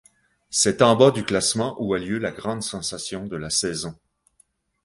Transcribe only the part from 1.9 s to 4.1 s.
a lieu la grande sensation de la saison.